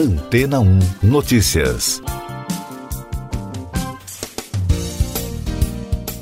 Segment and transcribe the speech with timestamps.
[0.00, 2.00] Antena 1 Notícias.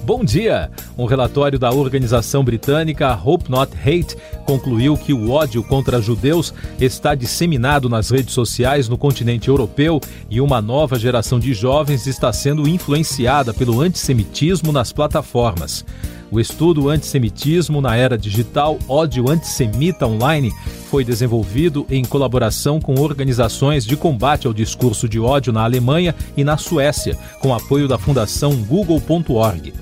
[0.02, 0.68] Bom dia!
[0.96, 7.14] Um relatório da organização britânica Hope Not Hate concluiu que o ódio contra judeus está
[7.14, 12.68] disseminado nas redes sociais no continente europeu e uma nova geração de jovens está sendo
[12.68, 15.84] influenciada pelo antissemitismo nas plataformas.
[16.30, 20.52] O estudo Antissemitismo na Era Digital, Ódio Antissemita Online,
[20.90, 26.44] foi desenvolvido em colaboração com organizações de combate ao discurso de ódio na Alemanha e
[26.44, 29.72] na Suécia, com apoio da Fundação Google.org.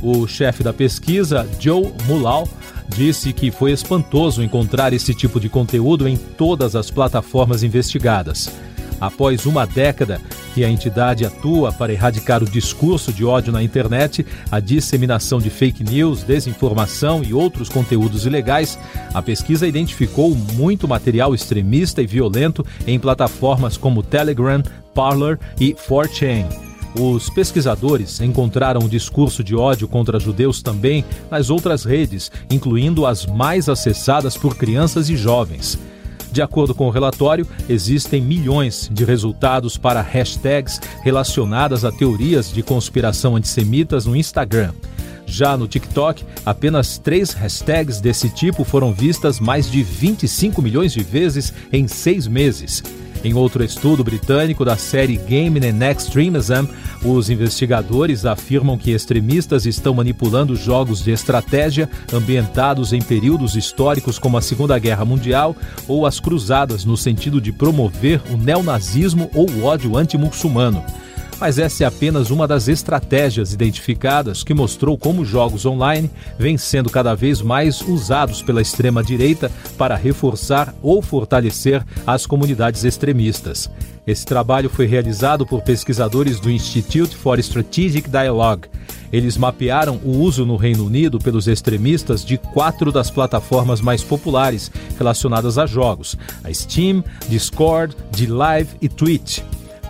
[0.00, 2.48] O chefe da pesquisa, Joe Mulal,
[2.88, 8.48] disse que foi espantoso encontrar esse tipo de conteúdo em todas as plataformas investigadas.
[9.00, 10.20] Após uma década
[10.56, 15.50] que a entidade atua para erradicar o discurso de ódio na internet, a disseminação de
[15.50, 18.78] fake news, desinformação e outros conteúdos ilegais,
[19.12, 24.62] a pesquisa identificou muito material extremista e violento em plataformas como Telegram,
[24.94, 26.46] Parler e 4chan.
[26.98, 33.26] Os pesquisadores encontraram o discurso de ódio contra judeus também nas outras redes, incluindo as
[33.26, 35.78] mais acessadas por crianças e jovens.
[36.36, 42.62] De acordo com o relatório, existem milhões de resultados para hashtags relacionadas a teorias de
[42.62, 44.74] conspiração antissemitas no Instagram.
[45.26, 51.02] Já no TikTok, apenas três hashtags desse tipo foram vistas mais de 25 milhões de
[51.02, 52.82] vezes em seis meses.
[53.24, 56.66] Em outro estudo britânico da série Game and Extremism,
[57.04, 64.36] os investigadores afirmam que extremistas estão manipulando jogos de estratégia ambientados em períodos históricos como
[64.36, 65.56] a Segunda Guerra Mundial
[65.88, 70.84] ou as Cruzadas, no sentido de promover o neonazismo ou o ódio anti-muçulmano
[71.38, 76.90] mas essa é apenas uma das estratégias identificadas que mostrou como jogos online vêm sendo
[76.90, 83.70] cada vez mais usados pela extrema-direita para reforçar ou fortalecer as comunidades extremistas.
[84.06, 88.68] Esse trabalho foi realizado por pesquisadores do Institute for Strategic Dialogue.
[89.12, 94.70] Eles mapearam o uso no Reino Unido pelos extremistas de quatro das plataformas mais populares
[94.96, 99.40] relacionadas a jogos: a Steam, Discord, D-Live e Twitch.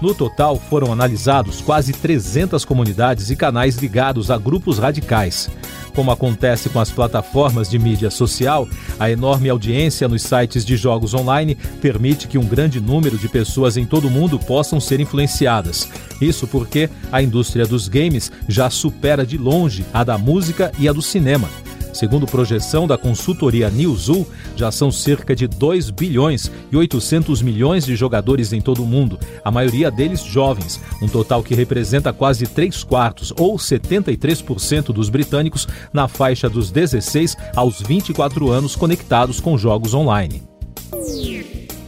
[0.01, 5.49] No total, foram analisados quase 300 comunidades e canais ligados a grupos radicais.
[5.95, 8.69] Como acontece com as plataformas de mídia social,
[8.99, 13.79] a enorme audiência nos sites de jogos online permite que um grande número de pessoas
[13.79, 15.89] em todo o mundo possam ser influenciadas.
[16.21, 20.93] Isso porque a indústria dos games já supera de longe a da música e a
[20.93, 21.49] do cinema.
[21.97, 27.97] Segundo projeção da consultoria Newzoo, já são cerca de 2 bilhões e 800 milhões de
[27.97, 32.85] jogadores em todo o mundo, a maioria deles jovens, um total que representa quase 3
[32.85, 39.95] quartos ou 73% dos britânicos na faixa dos 16 aos 24 anos conectados com jogos
[39.95, 40.43] online.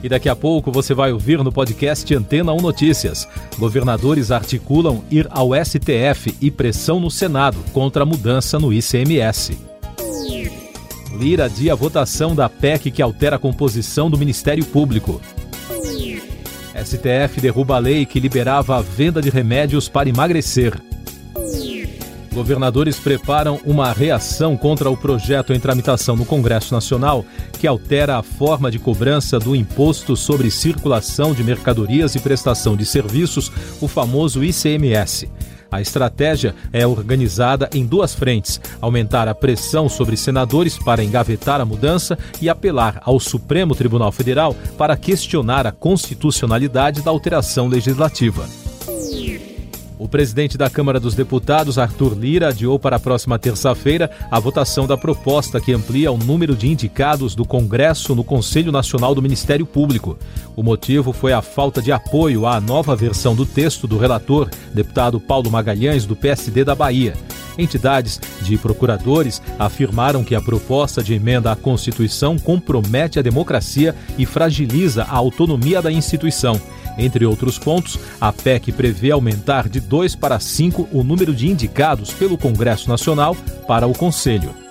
[0.03, 3.29] E daqui a pouco você vai ouvir no podcast Antena 1 Notícias.
[3.59, 9.68] Governadores articulam ir ao STF e pressão no Senado contra a mudança no ICMS.
[11.19, 15.21] Lira adia a votação da PEC que altera a composição do Ministério Público.
[16.84, 20.81] STF derruba a lei que liberava a venda de remédios para emagrecer.
[22.33, 27.25] Governadores preparam uma reação contra o projeto em tramitação no Congresso Nacional
[27.59, 32.87] que altera a forma de cobrança do Imposto sobre Circulação de Mercadorias e Prestação de
[32.87, 35.28] Serviços, o famoso ICMS.
[35.71, 41.65] A estratégia é organizada em duas frentes: aumentar a pressão sobre senadores para engavetar a
[41.65, 48.68] mudança e apelar ao Supremo Tribunal Federal para questionar a constitucionalidade da alteração legislativa.
[49.98, 54.86] O presidente da Câmara dos Deputados, Arthur Lira, adiou para a próxima terça-feira a votação
[54.86, 59.66] da proposta que amplia o número de indicados do Congresso no Conselho Nacional do Ministério
[59.66, 60.16] Público.
[60.54, 65.19] O motivo foi a falta de apoio à nova versão do texto do relator, deputado
[65.19, 67.15] Paulo Magalhães, do PSD da Bahia.
[67.59, 74.25] Entidades de procuradores afirmaram que a proposta de emenda à Constituição compromete a democracia e
[74.25, 76.60] fragiliza a autonomia da instituição.
[76.98, 82.12] Entre outros pontos, a PEC prevê aumentar de 2 para 5 o número de indicados
[82.12, 83.36] pelo Congresso Nacional
[83.66, 84.67] para o Conselho.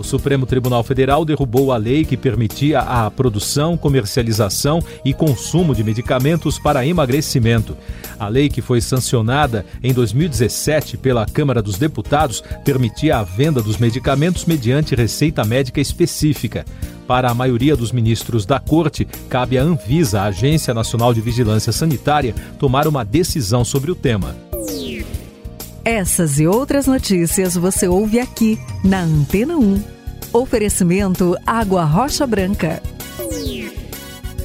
[0.00, 5.84] O Supremo Tribunal Federal derrubou a lei que permitia a produção, comercialização e consumo de
[5.84, 7.76] medicamentos para emagrecimento.
[8.18, 13.76] A lei, que foi sancionada em 2017 pela Câmara dos Deputados, permitia a venda dos
[13.76, 16.64] medicamentos mediante receita médica específica.
[17.06, 21.74] Para a maioria dos ministros da Corte, cabe à Anvisa, a Agência Nacional de Vigilância
[21.74, 24.49] Sanitária, tomar uma decisão sobre o tema.
[25.84, 29.82] Essas e outras notícias você ouve aqui na Antena 1.
[30.32, 32.82] Oferecimento Água Rocha Branca.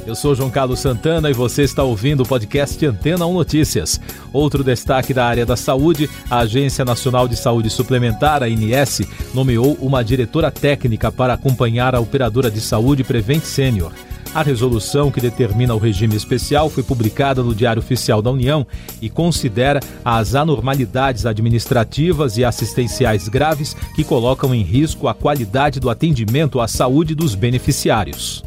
[0.08, 4.00] Eu sou João Carlos Santana e você está ouvindo o podcast Antena 1 Notícias.
[4.32, 9.02] Outro destaque da área da saúde, a Agência Nacional de Saúde Suplementar, a INS,
[9.34, 13.92] nomeou uma diretora técnica para acompanhar a operadora de saúde Prevent Senior.
[14.36, 18.68] A resolução que determina o regime especial foi publicada no Diário Oficial da União
[19.02, 25.90] e considera as anormalidades administrativas e assistenciais graves que colocam em risco a qualidade do
[25.90, 28.44] atendimento à saúde dos beneficiários.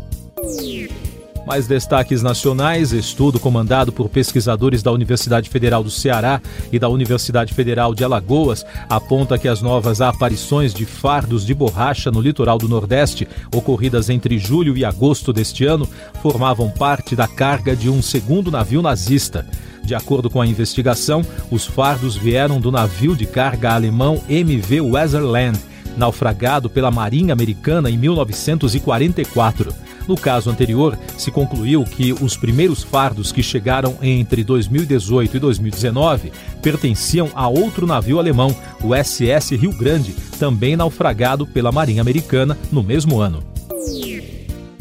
[1.48, 7.54] Mais destaques nacionais: estudo comandado por pesquisadores da Universidade Federal do Ceará e da Universidade
[7.54, 12.68] Federal de Alagoas aponta que as novas aparições de fardos de borracha no litoral do
[12.68, 15.88] Nordeste, ocorridas entre julho e agosto deste ano,
[16.20, 19.46] formavam parte da carga de um segundo navio nazista.
[19.82, 25.58] De acordo com a investigação, os fardos vieram do navio de carga alemão MV Weserland,
[25.96, 29.87] naufragado pela Marinha Americana em 1944.
[30.08, 36.32] No caso anterior, se concluiu que os primeiros fardos que chegaram entre 2018 e 2019
[36.62, 42.82] pertenciam a outro navio alemão, o SS Rio Grande, também naufragado pela Marinha Americana no
[42.82, 43.58] mesmo ano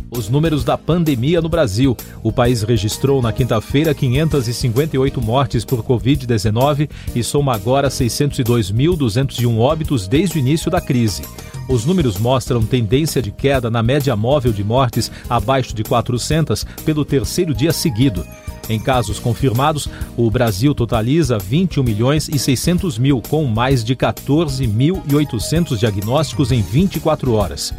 [0.09, 1.95] os números da pandemia no Brasil.
[2.23, 10.37] O país registrou na quinta-feira 558 mortes por Covid-19 e soma agora 602.201 óbitos desde
[10.37, 11.23] o início da crise.
[11.67, 17.03] Os números mostram tendência de queda na média móvel de mortes abaixo de 400 pelo
[17.03, 18.25] terceiro dia seguido.
[18.69, 25.77] Em casos confirmados, o Brasil totaliza 21 milhões e 600 mil, com mais de 14.800
[25.77, 27.73] diagnósticos em 24 horas.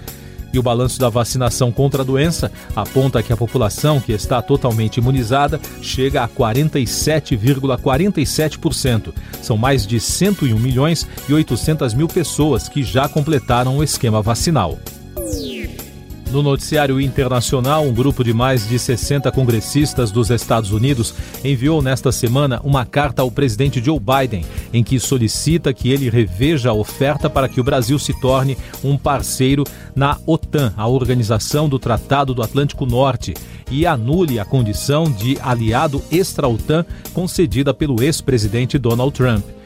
[0.52, 4.96] E o balanço da vacinação contra a doença aponta que a população que está totalmente
[4.98, 9.12] imunizada chega a 47,47%.
[9.42, 14.78] São mais de 101 milhões e 800 mil pessoas que já completaram o esquema vacinal.
[16.30, 22.12] No noticiário internacional, um grupo de mais de 60 congressistas dos Estados Unidos enviou nesta
[22.12, 27.30] semana uma carta ao presidente Joe Biden, em que solicita que ele reveja a oferta
[27.30, 29.64] para que o Brasil se torne um parceiro
[29.96, 33.32] na OTAN, a Organização do Tratado do Atlântico Norte,
[33.70, 36.84] e anule a condição de aliado extra-OTAN
[37.14, 39.57] concedida pelo ex-presidente Donald Trump.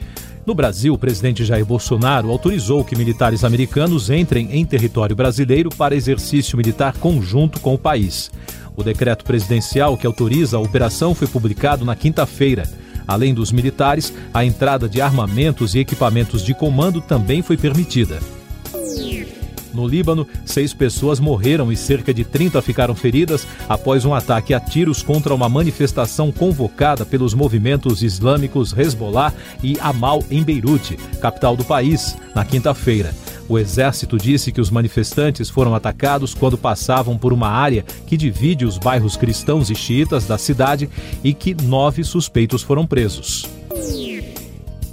[0.44, 5.94] No Brasil, o presidente Jair Bolsonaro autorizou que militares americanos entrem em território brasileiro para
[5.94, 8.28] exercício militar conjunto com o país.
[8.74, 12.68] O decreto presidencial que autoriza a operação foi publicado na quinta-feira.
[13.06, 18.18] Além dos militares, a entrada de armamentos e equipamentos de comando também foi permitida.
[19.72, 24.60] No Líbano, seis pessoas morreram e cerca de 30 ficaram feridas após um ataque a
[24.60, 29.32] tiros contra uma manifestação convocada pelos movimentos islâmicos Hezbollah
[29.62, 33.14] e Amal em Beirute, capital do país, na quinta-feira.
[33.48, 38.64] O exército disse que os manifestantes foram atacados quando passavam por uma área que divide
[38.64, 40.88] os bairros cristãos e xiitas da cidade
[41.22, 43.62] e que nove suspeitos foram presos.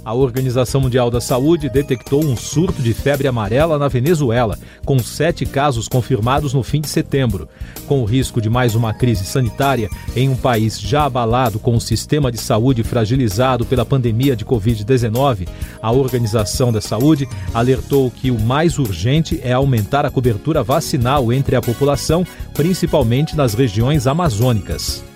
[0.02, 5.44] A Organização Mundial da Saúde detectou um surto de febre amarela na Venezuela, com sete
[5.44, 7.46] casos confirmados no fim de setembro.
[7.86, 11.80] Com o risco de mais uma crise sanitária em um país já abalado com o
[11.80, 15.46] sistema de saúde fragilizado pela pandemia de Covid-19,
[15.82, 21.56] a Organização da Saúde alertou que o mais urgente é aumentar a cobertura vacinal entre
[21.56, 25.09] a população, principalmente nas regiões amazônicas.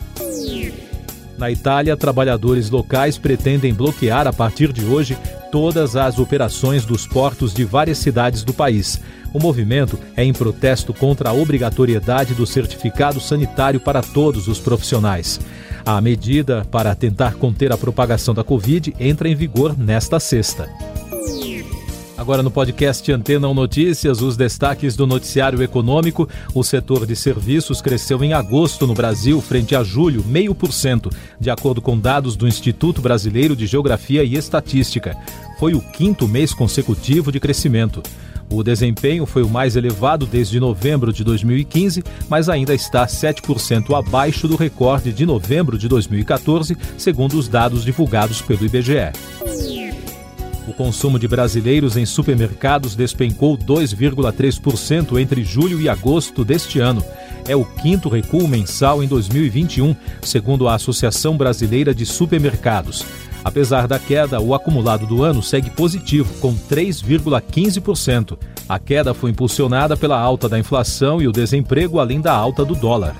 [1.36, 5.18] Na Itália, trabalhadores locais pretendem bloquear a partir de hoje
[5.50, 9.00] todas as operações dos portos de várias cidades do país.
[9.32, 15.40] O movimento é em protesto contra a obrigatoriedade do certificado sanitário para todos os profissionais.
[15.84, 20.70] A medida para tentar conter a propagação da Covid entra em vigor nesta sexta.
[22.24, 26.26] Agora no podcast Antena 1 Notícias, os destaques do noticiário econômico.
[26.54, 31.10] O setor de serviços cresceu em agosto no Brasil frente a julho, meio por cento,
[31.38, 35.14] de acordo com dados do Instituto Brasileiro de Geografia e Estatística.
[35.58, 38.02] Foi o quinto mês consecutivo de crescimento.
[38.50, 44.48] O desempenho foi o mais elevado desde novembro de 2015, mas ainda está 7% abaixo
[44.48, 49.12] do recorde de novembro de 2014, segundo os dados divulgados pelo IBGE.
[50.66, 57.04] O consumo de brasileiros em supermercados despencou 2,3% entre julho e agosto deste ano.
[57.46, 63.04] É o quinto recuo mensal em 2021, segundo a Associação Brasileira de Supermercados.
[63.44, 68.38] Apesar da queda, o acumulado do ano segue positivo, com 3,15%.
[68.66, 72.74] A queda foi impulsionada pela alta da inflação e o desemprego, além da alta do
[72.74, 73.14] dólar.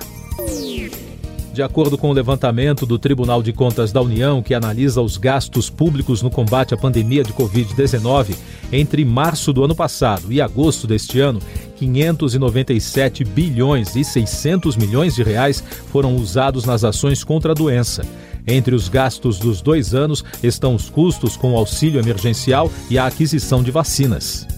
[1.55, 5.69] De acordo com o levantamento do Tribunal de Contas da União, que analisa os gastos
[5.69, 8.35] públicos no combate à pandemia de Covid-19,
[8.73, 11.39] entre março do ano passado e agosto deste ano,
[11.77, 18.05] 597 bilhões e 600 milhões de reais foram usados nas ações contra a doença.
[18.45, 23.05] Entre os gastos dos dois anos estão os custos com o auxílio emergencial e a
[23.05, 24.54] aquisição de vacinas.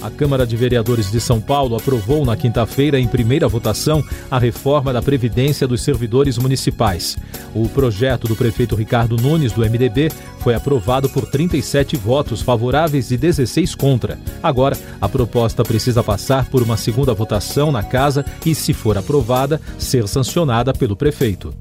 [0.00, 4.92] A Câmara de Vereadores de São Paulo aprovou na quinta-feira, em primeira votação, a reforma
[4.92, 7.18] da Previdência dos servidores municipais.
[7.54, 13.16] O projeto do prefeito Ricardo Nunes, do MDB, foi aprovado por 37 votos favoráveis e
[13.16, 14.18] 16 contra.
[14.42, 19.60] Agora, a proposta precisa passar por uma segunda votação na Casa e, se for aprovada,
[19.78, 21.54] ser sancionada pelo prefeito.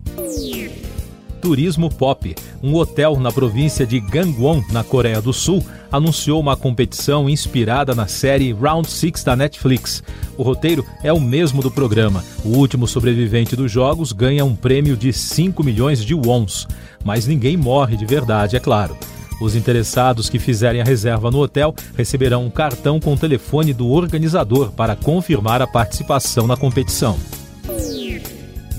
[1.41, 7.29] Turismo Pop, um hotel na província de Gangwon, na Coreia do Sul, anunciou uma competição
[7.29, 10.03] inspirada na série Round Six da Netflix.
[10.37, 12.23] O roteiro é o mesmo do programa.
[12.43, 16.67] O último sobrevivente dos jogos ganha um prêmio de 5 milhões de wons.
[17.03, 18.95] Mas ninguém morre de verdade, é claro.
[19.41, 23.89] Os interessados que fizerem a reserva no hotel receberão um cartão com o telefone do
[23.89, 27.17] organizador para confirmar a participação na competição.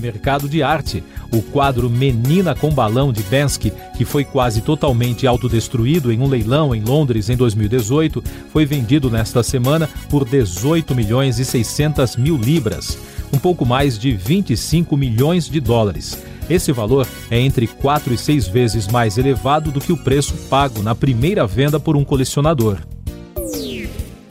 [0.01, 1.03] Mercado de arte.
[1.31, 6.75] O quadro Menina com Balão de Bensky, que foi quase totalmente autodestruído em um leilão
[6.75, 12.97] em Londres em 2018, foi vendido nesta semana por 18 milhões e 600 mil libras,
[13.31, 16.17] um pouco mais de 25 milhões de dólares.
[16.49, 20.81] Esse valor é entre 4 e 6 vezes mais elevado do que o preço pago
[20.81, 22.79] na primeira venda por um colecionador.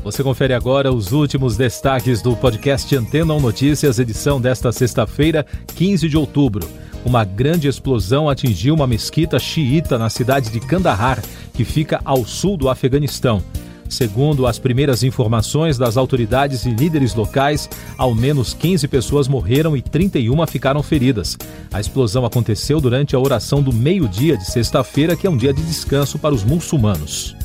[0.02, 5.45] Você confere agora os últimos destaques do podcast Antena 1 Notícias, edição desta sexta-feira,
[5.76, 6.66] 15 de outubro.
[7.04, 12.57] Uma grande explosão atingiu uma mesquita xiita na cidade de Kandahar, que fica ao sul
[12.57, 13.42] do Afeganistão.
[13.90, 19.83] Segundo as primeiras informações das autoridades e líderes locais, ao menos 15 pessoas morreram e
[19.83, 21.37] 31 ficaram feridas.
[21.71, 25.62] A explosão aconteceu durante a oração do meio-dia de sexta-feira, que é um dia de
[25.62, 27.37] descanso para os muçulmanos.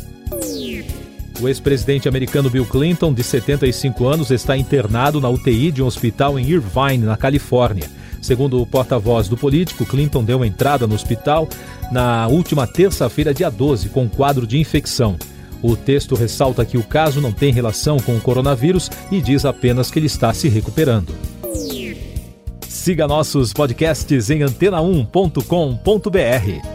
[1.42, 6.40] O ex-presidente americano Bill Clinton, de 75 anos, está internado na UTI de um hospital
[6.40, 7.90] em Irvine, na Califórnia.
[8.22, 11.48] Segundo o porta-voz do político, Clinton deu entrada no hospital
[11.92, 15.18] na última terça-feira, dia 12, com quadro de infecção.
[15.62, 19.92] O texto ressalta que o caso não tem relação com o coronavírus e diz apenas
[19.92, 21.14] que ele está se recuperando.
[22.68, 26.75] Siga nossos podcasts em antena1.com.br.